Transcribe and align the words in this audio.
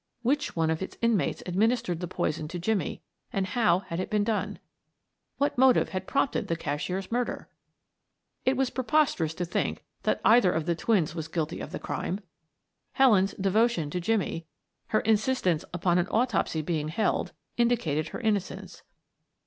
Which 0.23 0.55
one 0.55 0.71
of 0.71 0.81
its 0.81 0.97
inmates 1.03 1.43
administered 1.45 1.99
the 1.99 2.07
poison 2.07 2.47
to 2.47 2.57
Jimmie 2.57 3.03
and 3.31 3.45
how 3.45 3.81
had 3.81 3.99
it 3.99 4.09
been 4.09 4.23
done? 4.23 4.57
What 5.37 5.59
motive 5.59 5.89
had 5.89 6.07
prompted 6.07 6.47
the 6.47 6.55
cashier's 6.55 7.11
murder? 7.11 7.49
It 8.43 8.57
was 8.57 8.71
preposterous 8.71 9.35
to 9.35 9.45
think 9.45 9.83
that 10.01 10.19
either 10.25 10.51
of 10.51 10.65
the 10.65 10.73
twins 10.73 11.13
was 11.13 11.27
guilty 11.27 11.59
of 11.59 11.71
the 11.71 11.77
crime. 11.77 12.21
Helen's 12.93 13.35
devotion 13.35 13.91
to 13.91 14.01
Jimmie, 14.01 14.47
her 14.87 15.01
insistence 15.01 15.63
upon 15.71 15.99
an 15.99 16.07
autopsy 16.07 16.63
being 16.63 16.87
held 16.87 17.31
indicated 17.55 18.07
her 18.07 18.19
innocence. 18.21 18.81